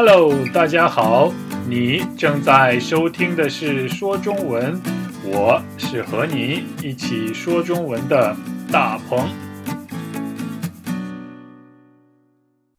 [0.00, 1.32] Hello，大家好，
[1.68, 4.80] 你正在收听的是说中文，
[5.24, 8.36] 我是和你一起说中文的
[8.70, 9.28] 大鹏。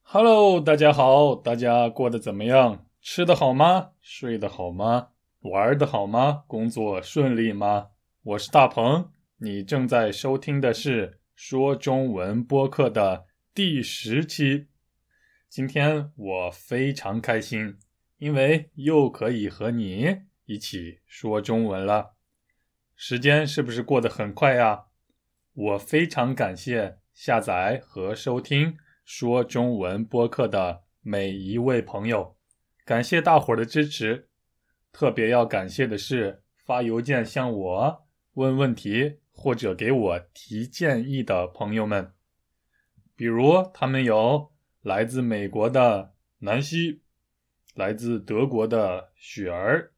[0.02, 2.86] Hello，大家好，大家过得怎么样？
[3.02, 3.90] 吃得好吗？
[4.02, 5.08] 睡得好吗？
[5.42, 6.44] 玩得好吗？
[6.48, 7.88] 工作顺利吗？
[8.24, 9.10] 我是大鹏，
[9.40, 14.68] 你正在收听的是说中文播客的第十期。
[15.50, 17.76] 今天我非常开心，
[18.20, 22.14] 因为又可以和你一起说中文了。
[22.96, 24.86] 时间是不是过得很快呀？
[25.54, 32.38] 我非常感谢下载和收听说中文播客的每一位朋友，
[32.86, 34.30] 感谢大伙儿的支持。
[34.92, 42.14] 特别要感谢的是发邮件向我问问题或者给我提建议的朋友们，
[43.16, 44.52] 比如他们有。
[44.90, 47.04] 来自美国的南希，
[47.76, 49.92] 来自德国的雪儿，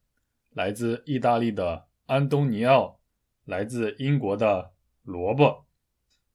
[0.49, 2.99] 来自意大利的安东尼奥，
[3.45, 5.65] 来自英国的萝卜。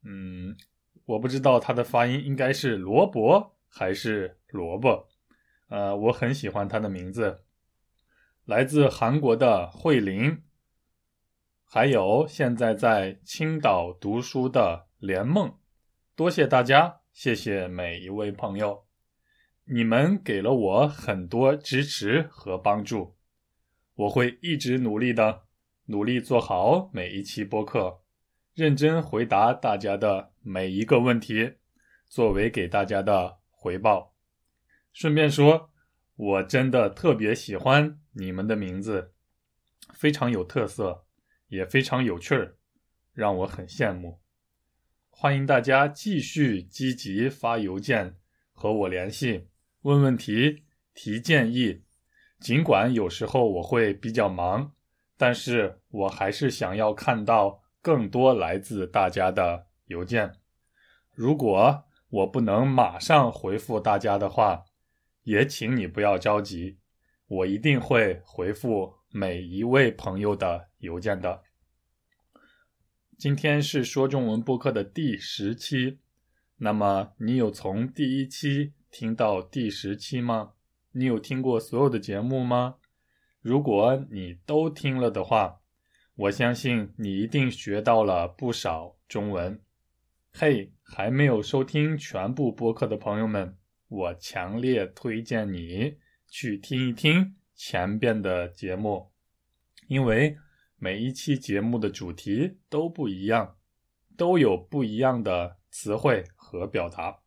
[0.04, 0.56] 嗯，
[1.04, 5.06] 我不知道他的发音应该是萝卜还是萝卜。
[5.68, 7.42] 呃，我很喜欢他的名字。
[8.46, 10.42] 来自韩国的慧玲，
[11.62, 15.58] 还有现在在青岛读书的连梦，
[16.14, 17.02] 多谢大家。
[17.16, 18.84] 谢谢每一位朋友，
[19.64, 23.16] 你们给了我很多支持和帮助，
[23.94, 25.44] 我会一直努力的，
[25.86, 28.02] 努力做好每一期播客，
[28.52, 31.54] 认真回答大家的每一个问题，
[32.04, 34.14] 作为给大家的回报。
[34.92, 35.70] 顺便说，
[36.16, 39.14] 我真的特别喜欢你们的名字，
[39.94, 41.06] 非常有特色，
[41.48, 42.58] 也非常有趣儿，
[43.14, 44.20] 让我很羡慕。
[45.18, 48.16] 欢迎大家继续积极发邮件
[48.52, 49.48] 和我联系，
[49.80, 51.80] 问问题、提建议。
[52.38, 54.72] 尽管有时候我会比较忙，
[55.16, 60.34] 但是我还是想要看到更多来自大家的邮件。
[61.14, 64.66] 如果我不能马上回复大家的话，
[65.22, 66.76] 也请你不要着急，
[67.26, 71.42] 我一定会回复每一位朋友的邮件的。
[73.18, 75.96] 今天是说中文播客的第十期，
[76.58, 80.52] 那么你有从第一期听到第十期吗？
[80.92, 82.74] 你有听过所有的节目吗？
[83.40, 85.62] 如果你都听了的话，
[86.14, 89.62] 我相信你一定学到了不少中文。
[90.34, 93.56] 嘿，还没有收听全部播客的朋友们，
[93.88, 95.96] 我强烈推荐你
[96.28, 99.10] 去听一听前边的节目，
[99.88, 100.36] 因为。
[100.78, 103.56] 每一期节目的主题都不一样，
[104.14, 107.20] 都有不一样的词汇和表达。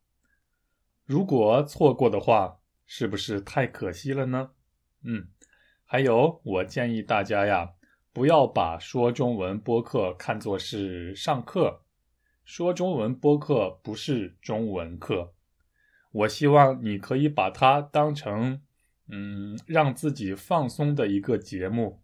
[1.04, 4.50] 如果错过的话，是不是太可惜了呢？
[5.02, 5.28] 嗯，
[5.84, 7.72] 还有，我建议大家呀，
[8.12, 11.82] 不要把说中文播客看作是上课。
[12.44, 15.34] 说中文播客不是中文课，
[16.12, 18.62] 我希望你可以把它当成，
[19.08, 22.02] 嗯，让自己放松的一个节目。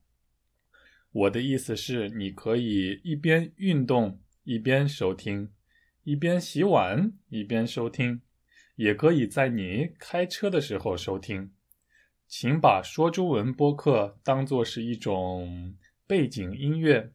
[1.16, 5.50] 我的意思是，你可以一边运动一边收听，
[6.04, 8.20] 一边洗碗一边收听，
[8.74, 11.54] 也可以在你开车的时候收听。
[12.28, 17.14] 请把说中文播客当做是一种背景音乐，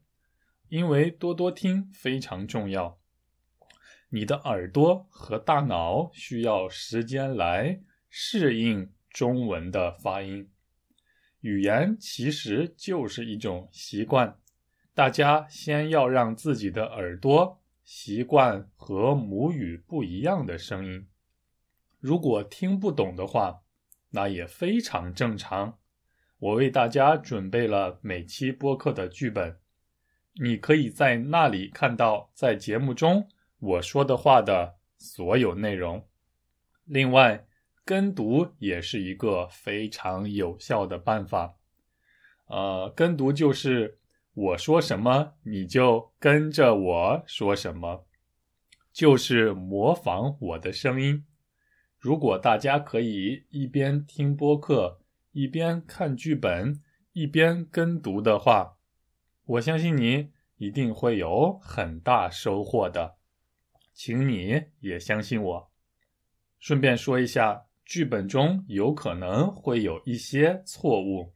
[0.68, 2.98] 因为多多听非常重要。
[4.08, 7.80] 你的耳朵和大脑需要时间来
[8.10, 10.50] 适应中文的发音。
[11.42, 14.38] 语言其实就是一种习惯，
[14.94, 21.08] 大家先要让自己的耳朵习惯和母语不一样的声音。
[21.98, 23.62] 如果听不懂的话，
[24.10, 25.78] 那也非常正常。
[26.38, 29.58] 我为大家准备了每期播客的剧本，
[30.34, 33.28] 你可以在那里看到在节目中
[33.58, 36.06] 我说的话的所有内容。
[36.84, 37.46] 另外，
[37.84, 41.56] 跟读也是一个非常有效的办法，
[42.46, 43.98] 呃，跟读就是
[44.34, 48.06] 我说什么你就跟着我说什么，
[48.92, 51.26] 就是模仿我的声音。
[51.98, 55.00] 如果大家可以一边听播客，
[55.32, 56.80] 一边看剧本，
[57.12, 58.76] 一边跟读的话，
[59.44, 63.16] 我相信你一定会有很大收获的，
[63.92, 65.70] 请你也相信我。
[66.60, 67.64] 顺便说一下。
[67.84, 71.32] 剧本中有可能会有一些错误，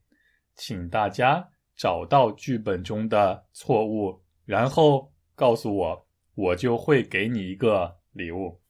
[0.54, 8.60] 请大家找到剧本中的错误，然后告诉我，我就会给你一个礼物。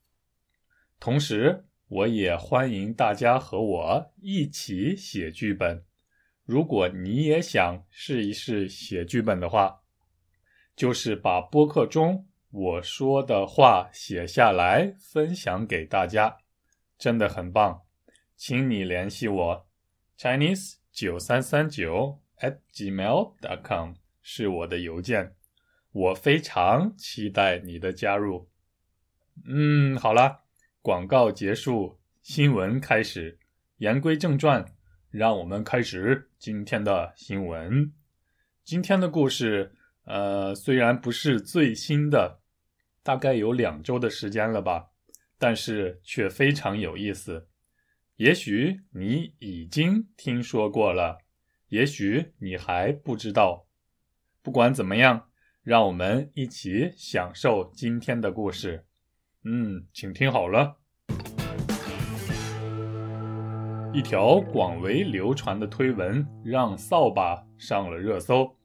[0.98, 5.84] 同时，我也欢迎大家和我一起写剧本。
[6.44, 9.82] 如果你也想试一试写剧本的话，
[10.74, 16.36] 就是把播客中我说的话写下来，分享给大家，
[16.98, 17.82] 真的很棒。
[18.36, 19.66] 请你联系我
[20.18, 25.34] ，Chinese 九三三九 at gmail.com 是我的邮件。
[25.92, 28.48] 我非常期待你的加入。
[29.46, 30.44] 嗯，好了，
[30.82, 33.38] 广告结束，新闻开始。
[33.78, 34.64] 言归正传，
[35.10, 37.92] 让我们开始今天的新闻。
[38.64, 42.40] 今天的故事，呃，虽然不是最新的，
[43.02, 44.88] 大概有两周的时间了吧，
[45.38, 47.48] 但是却非常有意思。
[48.16, 51.18] 也许你已经听说过了，
[51.68, 53.66] 也许你还不知道。
[54.42, 55.28] 不管怎么样，
[55.62, 58.86] 让我们一起享受今天的故事。
[59.44, 60.78] 嗯，请听好了。
[63.92, 68.56] 一条广为流传的推文让扫把上了热搜。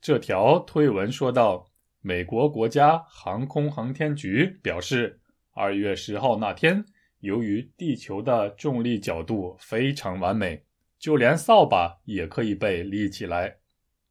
[0.00, 5.20] 这条推文说道：“美国国家航空航天局表示，
[5.54, 6.84] 二月十号那天。”
[7.20, 10.66] 由于地球的重力角度非常完美，
[10.98, 13.56] 就连扫把也可以被立起来。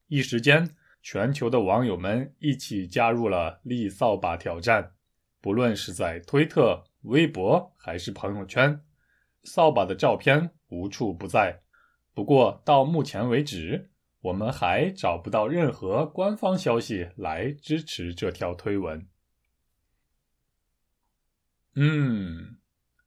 [0.08, 4.94] 一时间，全球的网友们一起加入了立扫把挑战。
[5.40, 8.82] 不论是在推特、微博还是朋友圈，
[9.44, 11.62] 扫把的照片无处不在。
[12.16, 13.92] 不过到目前为止，
[14.22, 19.06] 我们还找不到任何官方消息来支持这条推文。
[21.76, 22.58] 嗯。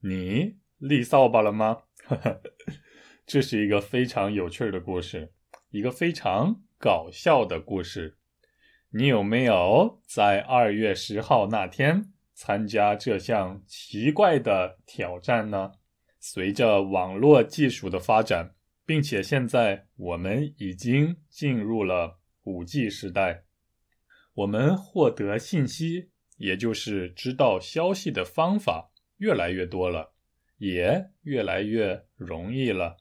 [0.01, 1.85] 你立扫把了吗？
[3.27, 5.33] 这是一个非常有趣的故事，
[5.71, 8.17] 一个非常搞笑的故事。
[8.91, 15.73] 你有没有在二月十号那天参加这项奇怪的挑战呢？
[16.21, 18.55] 随着网络技术的发展，
[18.85, 23.45] 并且现在我们已经进入了五 G 时代，
[24.35, 28.93] 我们获得信息，也就是知道消息的方法。
[29.19, 30.13] 越来越多了，
[30.59, 32.99] 也越来越容易了。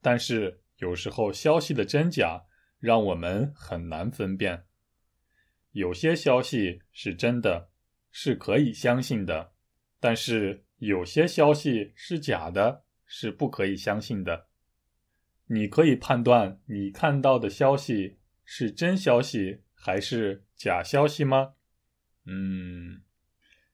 [0.00, 2.44] 但是有时候消息的真假
[2.78, 4.66] 让我们很难分辨。
[5.72, 7.70] 有些消息是真的，
[8.12, 9.52] 是可以相信的；
[9.98, 14.46] 但是有些消息是假的，是不可以相信的。
[15.46, 21.54] 你可以判断你看到的消息是真消息还是假消息吗？
[22.26, 23.02] 嗯，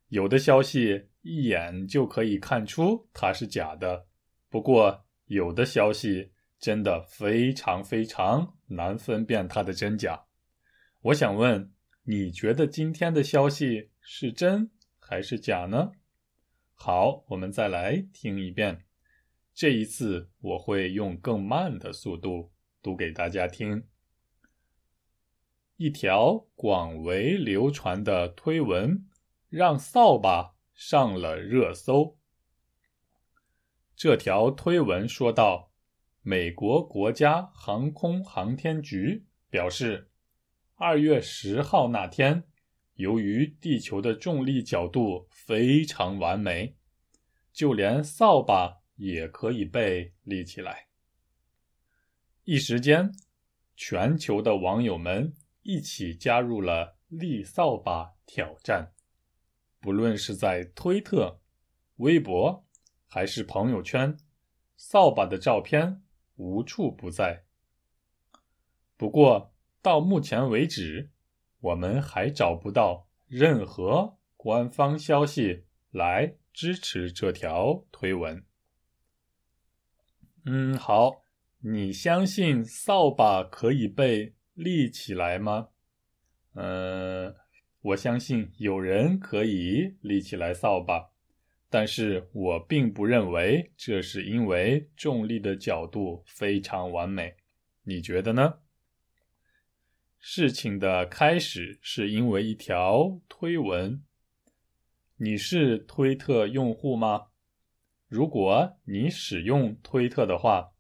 [0.09, 1.09] 有的消息。
[1.29, 4.07] 一眼就可以看出它是假的，
[4.49, 10.27] 不过有的消息真的非常非常难分辨它的真假。
[11.03, 11.73] 我想问，
[12.05, 14.71] 你觉得今天的消息是真
[15.01, 15.91] 还是假呢？
[16.75, 18.85] 好，我们再来听一遍。
[19.53, 23.83] 这一次我会用更慢的速度读给大家听。
[25.77, 29.07] 一条广为流传的推文，
[29.49, 30.57] 让扫把。
[30.77, 32.19] 上了热搜。
[33.97, 35.73] 这条推文说道
[36.21, 40.11] ：“美国国家航空航天局表示，
[40.75, 42.45] 二月十号那天，
[42.97, 46.77] 由于地球的重力角度非常完美，
[47.55, 50.89] 就连扫把也可以被立起来。
[52.45, 53.11] 一时间，
[53.75, 55.35] 全球的网友们
[55.67, 58.93] 一起加入了立扫把挑战。”
[59.83, 61.41] 不论是在推特、
[61.97, 62.65] 微博
[63.07, 64.17] 还是朋友圈，
[64.77, 66.03] 扫把的照片
[66.37, 67.45] 无处不在。
[68.97, 71.11] 不过到目前为止，
[71.61, 78.45] 我们还找不到任何官方消息来支持这条推文。
[80.47, 81.23] 嗯，好，
[81.59, 85.69] 你相信扫把可以被立起来吗？
[86.55, 87.37] 嗯。
[87.83, 91.13] 我相信有人可以立起来扫把，
[91.71, 97.37] 但是我并不认为这是因为重力的角度非常完美。
[97.85, 98.59] 你觉得呢？
[100.19, 104.03] 事情的开始是因为一条推文。
[105.19, 107.29] 你是推特用户吗？
[108.09, 110.73] 如果你使用推特的话，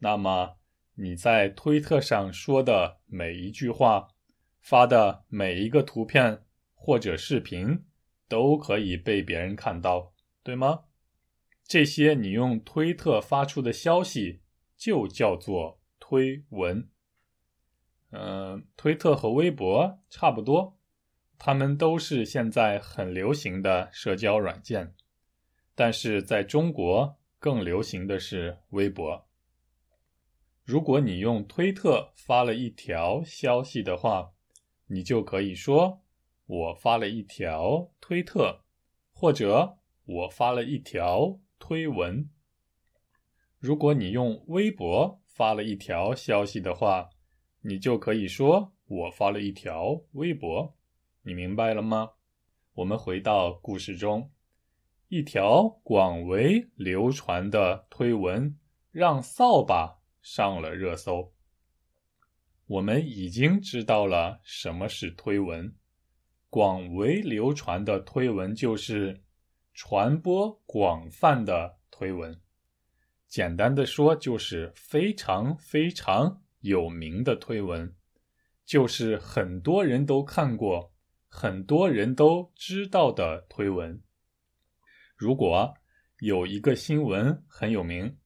[0.00, 0.58] 那么
[0.96, 4.08] 你在推特上说的每一句话，
[4.60, 6.44] 发的每一个图片。
[6.82, 7.84] 或者视频
[8.26, 10.84] 都可以被别人看到，对吗？
[11.62, 14.40] 这些你用推特发出的消息
[14.78, 16.88] 就叫做推文。
[18.12, 20.78] 嗯，推特和微博差不多，
[21.38, 24.94] 它们都是现在很流行的社交软件。
[25.74, 29.28] 但是在中国更流行的是微博。
[30.70, 34.30] 如果你用推特发了一条消息的话，
[34.86, 36.04] 你就可以说
[36.46, 38.60] “我发了一条推特”，
[39.10, 42.30] 或者“我发了一条推文”。
[43.58, 47.10] 如果你用微博发了一条消息的话，
[47.62, 50.76] 你就可以说“我发了一条微博”。
[51.26, 52.10] 你明白了吗？
[52.74, 54.30] 我们回到故事中，
[55.08, 58.56] 一条广为流传的推文
[58.92, 59.98] 让扫把。
[60.22, 61.32] 上了热搜。
[62.66, 65.74] 我们已经知道了什么是推文。
[66.48, 69.22] 广为流传的推文就是
[69.72, 72.40] 传播广泛的推文。
[73.28, 77.94] 简单的说，就是非常非常有名的推文，
[78.64, 80.92] 就是很多人都看过、
[81.28, 84.02] 很多人都知道的推文。
[85.16, 85.74] 如果
[86.18, 88.16] 有一个新闻很有名。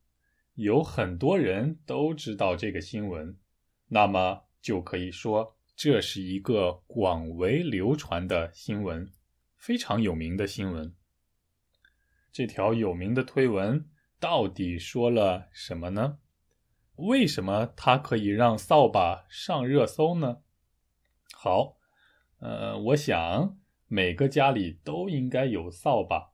[0.55, 3.37] 有很多人都知道这个新闻，
[3.89, 9.11] 那么就可以说这是一个广为流传的新闻，
[9.57, 10.95] 非常有名的新闻。
[12.31, 13.89] 这条有名的推文
[14.21, 16.19] 到底说了什么呢？
[16.97, 20.39] 为什么它可以让扫把上热搜呢？
[21.33, 21.79] 好，
[22.39, 23.59] 呃，我想
[23.89, 26.31] 每个家里都应该有扫把，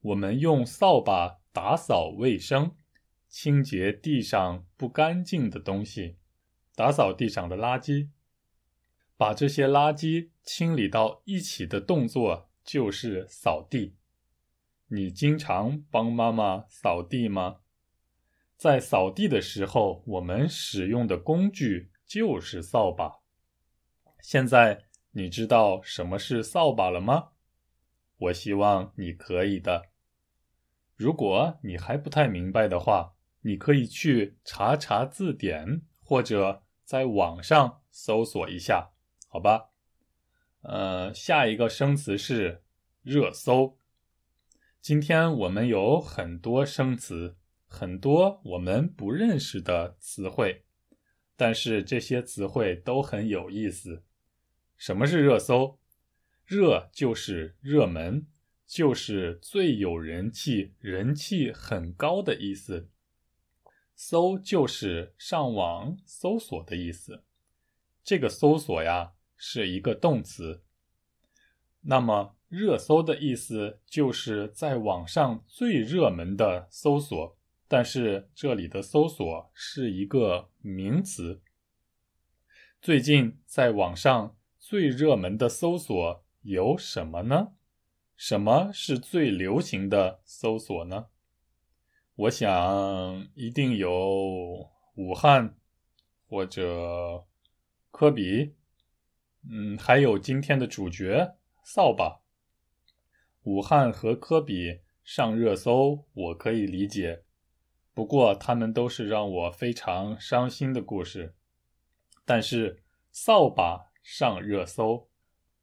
[0.00, 2.74] 我们用扫把打扫卫生。
[3.28, 6.16] 清洁地上不干净的东西，
[6.74, 8.08] 打扫地上的垃圾，
[9.16, 13.96] 把这些垃圾清理到一起的动作就是扫地。
[14.88, 17.60] 你经常帮妈妈扫地吗？
[18.56, 23.20] 在扫地的时候，我们使用的工具就是扫把。
[24.22, 27.32] 现在你知道什么是扫把了吗？
[28.16, 29.90] 我希望你可以的。
[30.96, 38.90] 如果你还不太明白的话，你可以去查查字典，或者在网上搜索一下，
[39.28, 39.70] 好吧？
[40.62, 42.62] 呃，下一个生词是
[43.02, 43.78] 热搜。
[44.80, 50.64] 今天我们有很多生词，很多我们不认识的词汇，
[51.36, 54.02] 但是这些词汇都很有意思。
[54.76, 55.78] 什么是热搜？
[56.44, 58.26] 热就是热门，
[58.66, 62.88] 就是最有人气、人气很高的意思。
[64.00, 67.24] 搜就是上网搜索的意思，
[68.04, 70.62] 这个搜索呀是一个动词。
[71.80, 77.36] 那么热搜的意思就是在网上最热门的搜索，
[77.66, 81.42] 但是这里的搜索是一个名词。
[82.80, 87.48] 最近在网上最热门的搜索有什么呢？
[88.16, 91.06] 什么是最流行的搜索呢？
[92.18, 95.54] 我想一定有武汉
[96.28, 97.24] 或者
[97.92, 98.56] 科比，
[99.48, 102.20] 嗯，还有今天的主角扫把。
[103.44, 107.22] 武汉和科比上热搜，我可以理解，
[107.94, 111.36] 不过他们都是让我非常伤心的故事。
[112.24, 112.82] 但是
[113.12, 115.08] 扫把上热搜，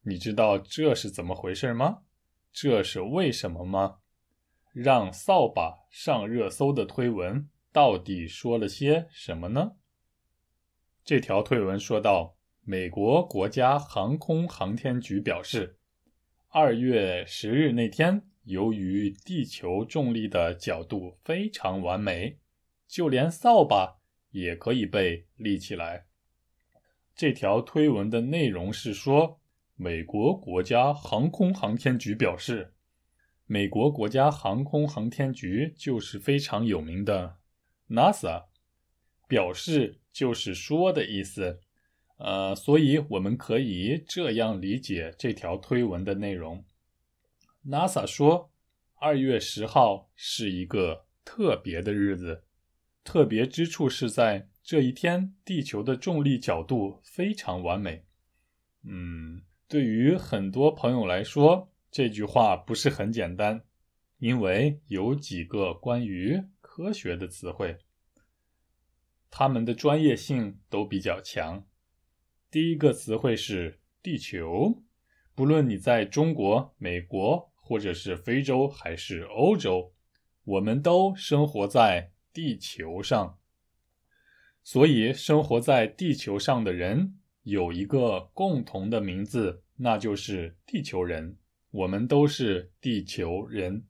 [0.00, 1.98] 你知道这是怎么回事吗？
[2.50, 3.98] 这是为什么吗？
[4.78, 9.72] 让扫把上热搜的推文到底说了些什么呢？
[11.02, 15.78] 这条推文说到，美国国家航空航天局表示，
[16.48, 22.36] 二月十日那天，由于地球重力的角度非常完美，
[22.86, 23.96] 就连扫把
[24.32, 26.04] 也可以被立起来。
[27.14, 29.40] 这条推文的内容是说，
[29.74, 32.74] 美国国家航空航天局表示。
[33.48, 37.38] 美国国家航空航天局就是非常有名的
[37.88, 38.46] NASA，
[39.28, 41.60] 表示就是说的意思，
[42.18, 46.64] 呃，所以我们可以这样理解这条推文的内容。
[47.64, 48.50] NASA 说，
[48.96, 52.42] 二月十号是一个特别的日子，
[53.04, 58.04] 特别之处是在这一天，地球的重力角度非常完美。
[58.82, 61.72] 嗯，对于很多朋友来说。
[61.96, 63.64] 这句话不是很简单，
[64.18, 67.78] 因为有几个关于科学的词汇，
[69.30, 71.66] 他们的专业性都比较强。
[72.50, 74.82] 第一个词汇是“地球”，
[75.34, 79.94] 不论你在中国、美国，或者是非洲还是欧洲，
[80.44, 83.38] 我们都生活在地球上。
[84.62, 91.38] 所以，生活在地球上的人有一个共同的名字，那就是地球人。
[91.76, 93.84] 我们都是地球人。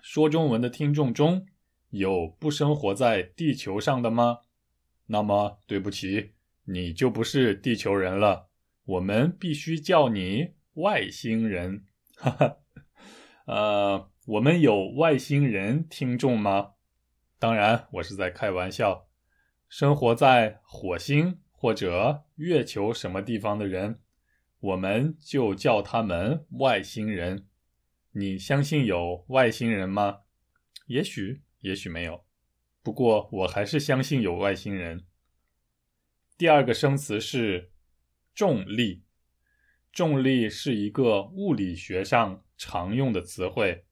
[0.00, 1.44] 说中文的听众中
[1.90, 4.38] 有不生活在地球上的吗？
[5.06, 6.34] 那么对不起，
[6.66, 8.48] 你就不是地球人了。
[8.84, 11.84] 我们必须叫你外星人。
[12.14, 12.58] 哈哈，
[13.46, 16.74] 呃，我们有外星人听众吗？
[17.40, 19.08] 当然，我是在开玩笑。
[19.68, 23.98] 生活在火星或者月球什么地方的人，
[24.64, 27.46] 我们就叫他们外星人。
[28.12, 30.20] 你相信有外星人吗？
[30.86, 32.24] 也许，也许没有。
[32.82, 35.04] 不过，我还是相信有外星人。
[36.38, 37.72] 第二个生词是
[38.34, 39.04] 重力。
[39.92, 43.84] 重力是一个物理学上常用的词汇。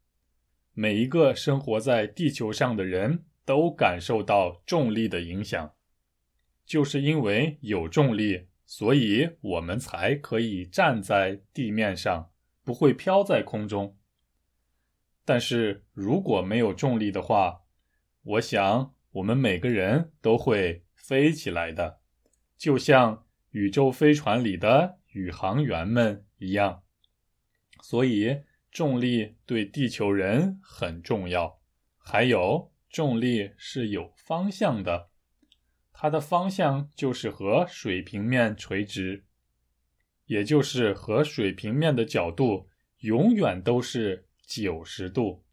[0.73, 5.75] 每一个生活在地球上的人都感受到重力的影响。
[6.64, 12.31] 就是因为有重力，所以我们才可以站在地面上，
[12.64, 13.99] 不会飘在空中。
[15.26, 17.64] 但是如果没有重力的话，
[18.23, 22.00] 我想我们每个人都会飞起来的，
[22.57, 26.83] 就像宇宙飞船里的宇航员们一样。
[27.83, 31.61] 所以重力对地球人很重要。
[31.99, 35.11] 还有，重力是有方向的，
[36.02, 39.25] 它的方向就是和水平面垂直，
[40.26, 42.68] 也就是和水平面的角度
[42.99, 44.26] 永远都是。
[44.44, 45.44] 九十度，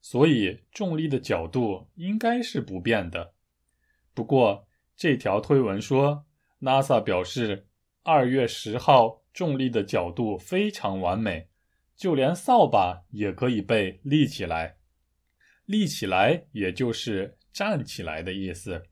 [0.00, 3.34] 所以重力的角度应该是不变的。
[4.12, 6.24] 不过这条推文说
[6.60, 7.68] ，NASA 表示
[8.02, 11.48] 二月十号重力的角度非常完美，
[11.94, 14.78] 就连扫把也可以被立起来。
[15.66, 18.82] 立起来也就是站起来的意思。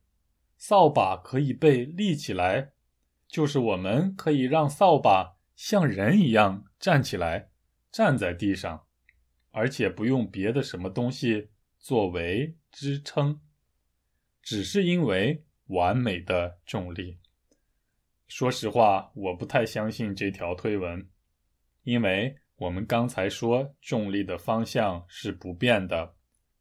[0.64, 2.70] 扫把可以被立起来，
[3.26, 7.50] 就是我们可以让扫把像人一样站起来，
[7.90, 8.86] 站在地上。
[9.50, 11.50] 而且不用别的什么东西
[11.80, 13.40] 作为支撑，
[14.40, 17.18] 只是因为完美的重力。
[18.28, 21.10] 说实话，我不太相信这条推文，
[21.82, 26.14] 因为我们刚才说重力的方向是不变的，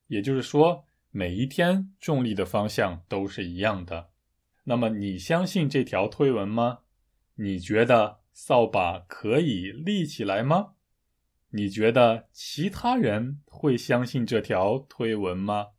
[0.08, 4.10] 也就是说每一天重力的方向都是一样的。
[4.64, 6.80] 那么你相信这条推文吗？
[7.36, 10.74] 你觉得扫把可以立起来吗？
[11.50, 15.70] 你觉得其他人会相信这条推文吗？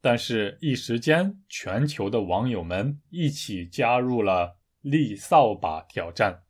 [0.00, 6.42] 但是，一时间，全球的网友们一起加入了立扫把挑战。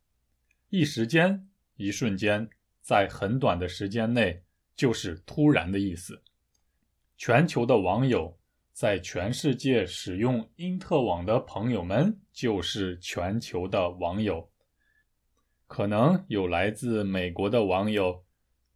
[0.69, 2.49] 一时间，一瞬间，
[2.81, 4.43] 在很短的时间内，
[4.75, 6.23] 就是突然的意思。
[7.17, 8.37] 全球的网友，
[8.71, 14.51] 在全世界使用因特网的朋友们，就是全球的网友。
[15.65, 18.23] 可能有来自美国的网友，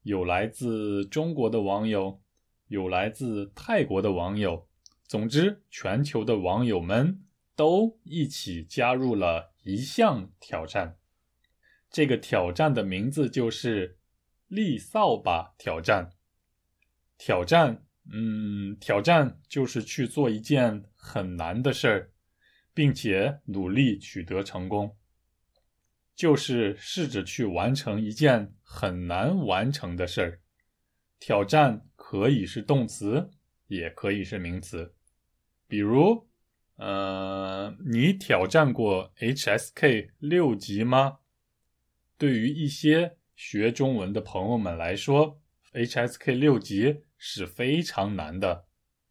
[0.01, 2.19] 有来自中国的网友，
[2.67, 4.67] 有来自泰国的网友。
[5.04, 7.23] 总之，全球的网友们
[7.56, 10.97] 都一起加入了一项挑战。
[11.91, 13.99] 这个挑战的名字就是
[14.47, 16.10] “立扫把挑战”。
[17.19, 22.11] 挑战，嗯，挑战就是去做一件很难的事儿，
[22.73, 24.95] 并且努力取得成功。
[26.15, 30.41] 就是试着去完成一件很难完成的事儿。
[31.19, 33.29] 挑战可以是动词，
[33.67, 34.93] 也可以是名词。
[35.67, 36.27] 比如，
[36.75, 41.19] 呃，你挑战过 HSK 六级吗？
[42.17, 45.41] 对于一些学中文的朋友们来说
[45.73, 48.65] ，HSK 六级是非常难的。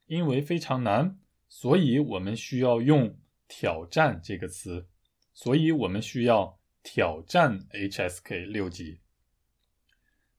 [0.07, 4.89] 因为非常难，所以我们需要用“挑战”这个词。
[5.33, 6.59] 所以我们需要。
[6.83, 9.03] 挑战 HSK 六级，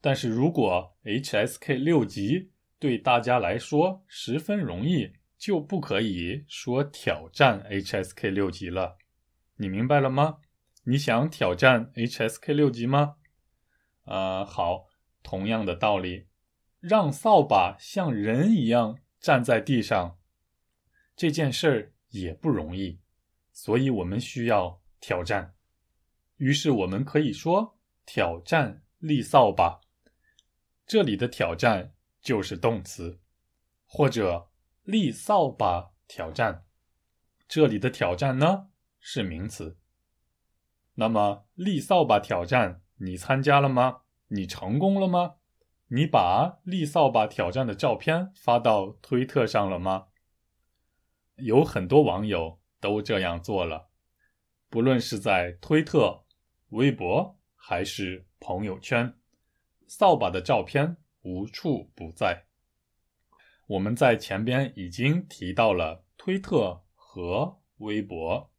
[0.01, 8.97] 但是如果 HSK 六级对大家来说十分容易，就不可以说挑战 HSK 六级了。
[9.57, 10.39] 你明白了吗？
[10.85, 13.17] 你想挑战 HSK 六级吗？
[14.05, 14.87] 啊，好，
[15.21, 16.25] 同样的道理，
[16.81, 20.17] 让扫把像人一样站在地上，
[21.15, 22.99] 这件事儿也不容易，
[23.53, 25.53] 所以我们需要挑战。
[26.37, 29.79] 于是我们可以说挑战立扫把，
[30.87, 33.19] 这里的挑战就是动词，
[33.85, 34.49] 或者
[34.81, 36.65] 立扫把挑战，
[37.47, 39.77] 这里的挑战呢是名词。
[40.95, 44.01] 那么立扫把挑战你参加了吗？
[44.29, 45.35] 你成功了吗？
[45.93, 50.07] 你把立扫把挑战的照片发到推特上了吗？
[51.35, 53.89] 有很多网友都这样做了，
[54.69, 56.23] 不论是在推特。
[56.69, 59.13] 微博还是朋友圈，
[59.85, 62.45] 扫把的照片无处不在。
[63.67, 68.49] 我们在前边已经提到了推特和微博，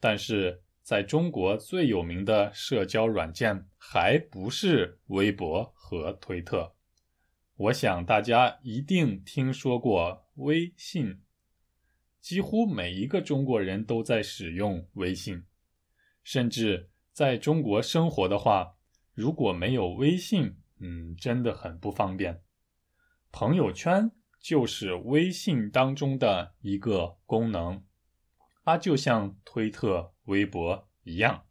[0.00, 6.74] 但是在中国最有名的社交软件还不是微博和推特。
[7.54, 11.20] 我想大家一定听说过微信，
[12.20, 15.44] 几乎每一个中国人都在使用微信，
[16.24, 18.74] 甚至在中国生活的话，
[19.14, 22.42] 如果没有微信，嗯，真的很不方便。
[23.30, 27.84] 朋友圈就是微信当中的一个功能，
[28.64, 31.44] 它就像推特、微博一样，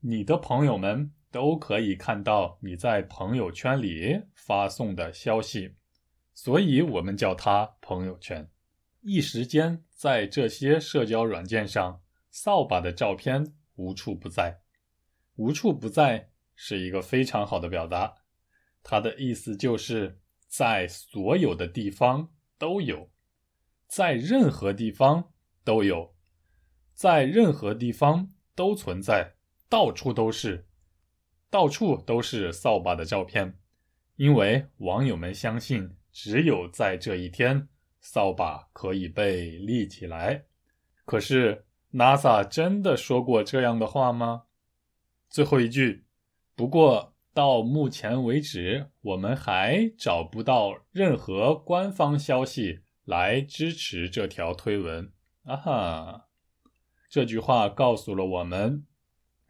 [0.00, 1.12] 你的朋友们。
[1.28, 5.74] 都可以看到你在朋友圈里发送的消息，
[6.32, 8.48] 所以我们叫它朋友圈。
[9.02, 14.62] 一时间，在这些社交软件上，扫把的照片无处不在。
[15.34, 18.14] 无处不在是一个非常好的表达，
[18.82, 23.10] 它的意思就是在所有的地方都有，
[23.86, 26.15] 在任何地方都有，
[26.96, 29.34] 在任何地方都存在，
[29.68, 30.66] 到处都是。
[31.50, 33.58] 到处都是扫把的照片，
[34.16, 37.68] 因为网友们相信，只有在这一天，
[38.00, 40.46] 扫把可以被立起来。
[41.04, 44.44] 可是，NASA 真的说过这样的话吗？
[45.28, 46.06] 最后一句。
[46.54, 55.12] 不过到目前为止，我们还找不到任何官方消息来支持这条推文。
[55.44, 56.25] 啊哈，
[57.08, 58.86] 这句话告诉了我们。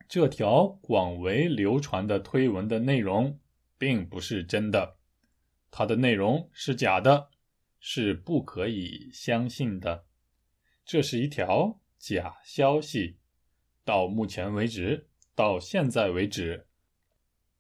[0.08, 3.40] 这条广为流传的推文的内容
[3.76, 4.98] 并不是真的，
[5.70, 7.30] 它的内容是假的，
[7.80, 10.06] 是不可以相信的。
[10.84, 13.18] 这是一条假消息。
[13.84, 16.66] 到目前为止，到现在为止，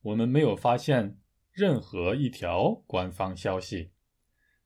[0.02, 1.18] 我们没有发现
[1.50, 3.90] 任何一条官方消息。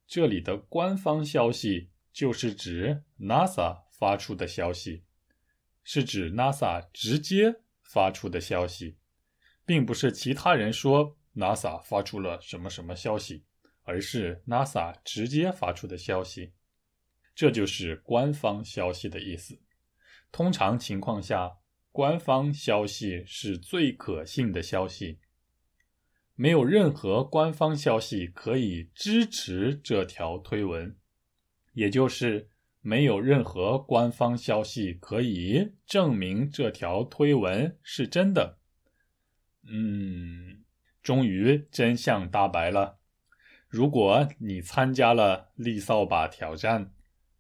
[0.06, 5.04] 这里的官方消息就是指 NASA 发出的消息，
[5.84, 7.62] 是指 NASA 直接。
[7.92, 8.98] 发出的消息，
[9.66, 13.44] 并不是其他人说 NASA 发出了什么什么消息，
[13.82, 16.52] 而是 NASA 直接发出的消息。
[17.34, 19.58] 这就是官方消息的意思。
[20.30, 21.58] 通常情况下，
[21.90, 25.18] 官方消息是最可信的消息。
[26.36, 30.96] 没有任何官方消息可以支持这条推文，
[31.72, 32.50] 也就是。
[32.82, 38.58] 没有任何官方消息可以证明这条推文是真的。
[39.70, 40.64] 嗯，
[41.02, 42.98] 终于真相大白了。
[43.68, 46.92] 如果你参加了立扫把挑战，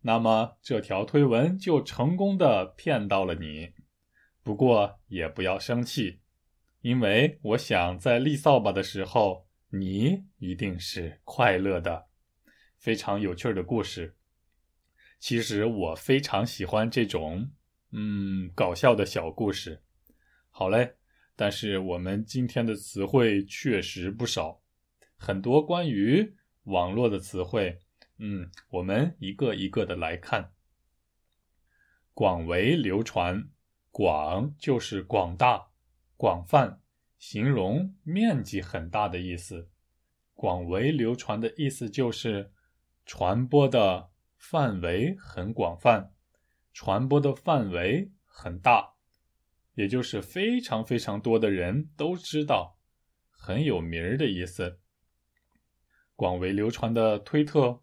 [0.02, 3.72] 那么这条推文就成功的骗到了你。
[4.42, 6.20] 不过也不要生气，
[6.82, 12.06] 因为我想在立扫把的时候，你一定是快乐的。
[12.78, 14.16] 非常有趣的故事。
[15.20, 17.50] 其实我非常喜欢这种，
[17.92, 19.82] 嗯，搞笑的小故事。
[20.48, 20.96] 好嘞，
[21.36, 24.62] 但是我们今天的词汇确实不少，
[25.16, 27.78] 很多关于网络的词汇，
[28.16, 30.52] 嗯，我们一个一个的来看。
[32.14, 33.50] 广为流传，
[33.90, 35.68] 广就是广大、
[36.16, 36.80] 广泛，
[37.18, 39.68] 形容面积很大的意思。
[40.32, 42.52] 广为流传的意思就是
[43.04, 44.09] 传播的。
[44.40, 46.14] 范围很广泛，
[46.72, 48.94] 传播的范围很大，
[49.74, 52.78] 也就是非常非常多的人都知道，
[53.30, 54.80] 很有名儿的意思。
[56.16, 57.82] 广为流传的推特，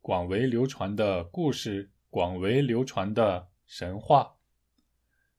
[0.00, 4.38] 广为流传的故事，广为流传的神话，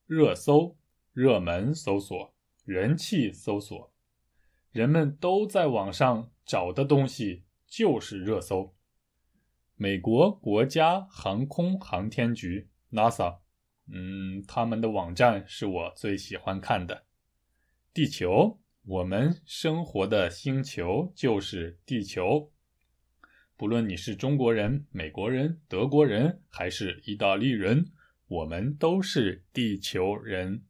[0.05, 0.77] 热搜、
[1.13, 3.91] 热门搜索、人气搜索，
[4.71, 8.76] 人们都在网上找的东西就是热搜。
[9.79, 13.37] 美国国家航空航天局 NASA，
[13.87, 17.05] 嗯，他们的网站是我最喜欢看的。
[17.93, 22.51] 地球，我们生活的星球就是地球。
[23.55, 27.91] 不论你是中国人、美国人、德国人还是意大利人，
[28.27, 30.63] 我们都是地球人。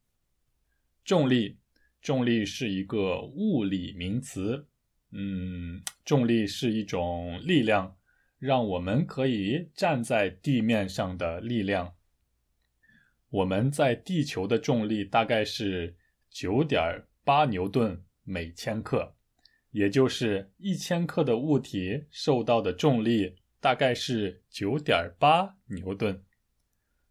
[1.06, 1.60] 重力，
[2.02, 4.68] 重力是一个物理名词。
[5.12, 7.97] 嗯，重力是一种力量。
[8.40, 11.96] 让我们可以站在地面上的力量。
[13.30, 15.96] 我们在地球的重力大概是
[16.30, 19.16] 九点八牛顿每千克，
[19.72, 26.24] 也就是一千克的物体受到的重力大概是九点八牛顿，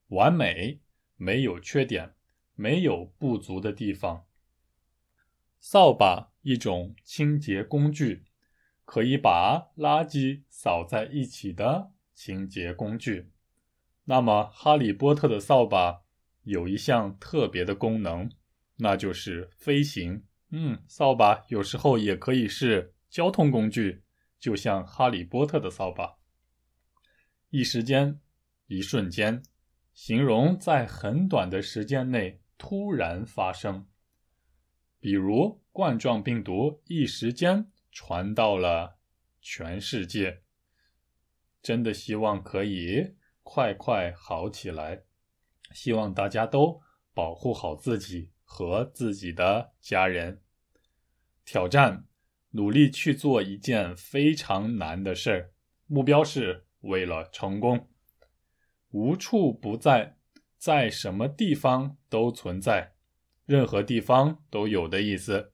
[0.08, 0.80] 完美，
[1.16, 2.14] 没有缺点，
[2.54, 4.24] 没有不足的地方。
[5.58, 8.24] 扫把，一种清洁工具。
[8.86, 13.30] 可以把垃圾扫在一起的清洁工具。
[14.04, 16.02] 那么，哈利波特的扫把
[16.44, 18.30] 有一项特别的功能，
[18.76, 20.24] 那就是飞行。
[20.50, 24.04] 嗯，扫把有时候也可以是交通工具，
[24.38, 26.16] 就像哈利波特的扫把。
[27.50, 28.20] 一时间，
[28.68, 29.42] 一瞬间，
[29.92, 33.86] 形容在很短的时间内突然发生。
[35.00, 38.98] 比如，冠状病毒一时间传到了
[39.40, 40.42] 全世界。
[41.62, 43.14] 真的希望可以。
[43.42, 45.04] 快快好起来！
[45.72, 46.82] 希望大家都
[47.14, 50.42] 保护好自己和自己的家人。
[51.44, 52.06] 挑战，
[52.50, 55.52] 努力去做一件非常难的事儿，
[55.86, 57.88] 目标是为了成功。
[58.90, 60.18] 无处不在，
[60.58, 62.96] 在什么地方都存在，
[63.44, 65.52] 任何地方都有的意思。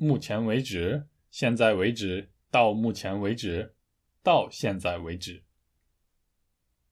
[0.00, 3.74] 目前为止，现在为止，到目前为止，
[4.22, 5.42] 到现在为止。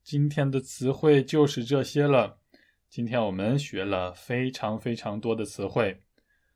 [0.02, 2.40] 今天的词汇就是这些了。
[2.88, 6.00] 今天我们学了非常非常多的词汇。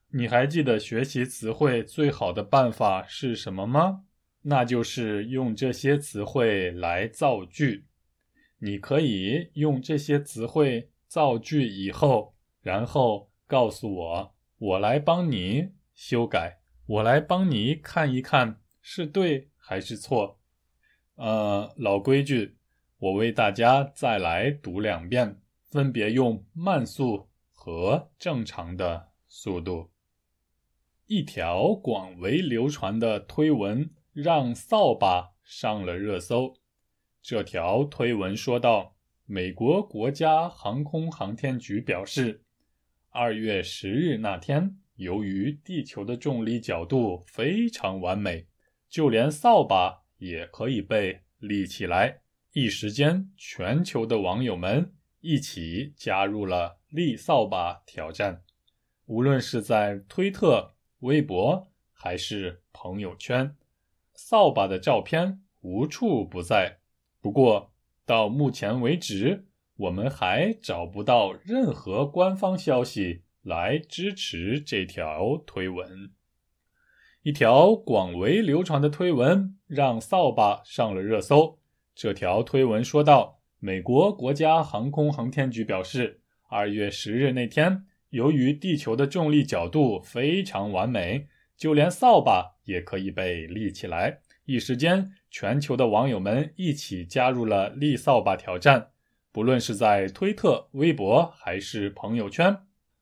[0.09, 4.03] 你还记得学习词汇最好的办法是什么吗？
[4.43, 7.87] 那就是用这些词汇来造句。
[8.59, 15.69] 你可以用这些词汇造句以后，然后告诉我，我来帮你
[16.03, 20.41] 修改，我来帮你看一看是对还是错。
[21.17, 22.57] 呃，老规矩。
[22.97, 29.91] 我为大家再来读两遍，分别用慢速和正常的速度。
[31.05, 36.55] 一条广为流传的推文让扫把上了热搜。
[37.21, 42.43] 这条推文说道：“美国国家航空航天局表示，
[43.11, 48.47] 二月十日那天，由于地球的重力角度非常完美，
[48.87, 52.21] 就连扫把也可以被立起来。”
[52.53, 58.43] 一时间，全球的网友们一起加入了立扫把挑战。
[59.07, 63.57] 无论是在推特、微博还是朋友圈，
[64.15, 66.81] 扫把的照片无处不在。
[67.23, 67.73] 不过，
[68.05, 76.11] 到目前为止，我们还找不到任何官方消息来支持这条推文。
[77.23, 81.59] 一条广为流传的推文让扫把上了热搜。
[81.95, 94.21] 这条推文说道：“美国国家航空航天局表示，二月十日那天，由于地球的重力角度非常完美，就连扫把也可以被立起来。
[94.47, 98.89] 一时间，全球的网友们一起加入了立扫把挑战。
[99.31, 102.57] 不论是在推特、微博还是朋友圈，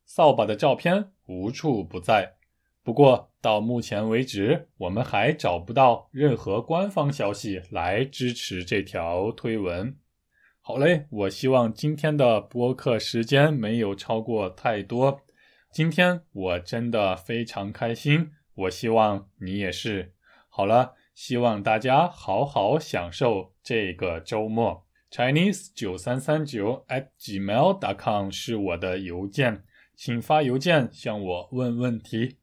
[0.09, 2.37] 扫把的照片无处不在。
[2.83, 9.95] 不过，到目前为止，我们还找不到任何官方消息来支持这条推文。
[10.63, 15.21] 好嘞，我希望今天的播客时间没有超过太多。
[15.71, 20.15] 今天我真的非常开心，我希望你也是。
[20.49, 24.87] 好了，希望大家好好享受这个周末。
[25.11, 29.65] Chinese 九三三九 at gmail.com 是我的邮件，
[29.99, 32.37] 请发邮件向我问问题。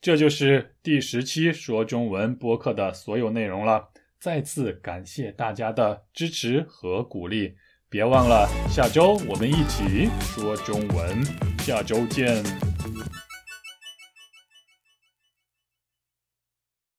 [0.00, 3.88] 这就是第十期说中文播客的所有内容了。
[4.20, 7.56] 再次感谢大家的支持和鼓励，
[7.88, 11.24] 别忘了下周我们一起说中文。
[11.58, 12.71] 下周见。